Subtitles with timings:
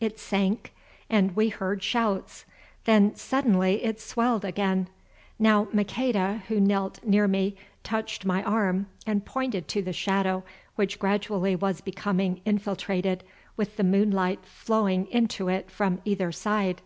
[0.00, 0.72] It sank,
[1.10, 2.46] and we heard shouts.
[2.86, 4.88] Then suddenly it swelled again.
[5.38, 10.44] Now Maqueda, who knelt near me, touched my arm and pointed to the shadow
[10.76, 13.22] which gradually was becoming infiltrated
[13.58, 16.80] with the moonlight flowing into it from either side.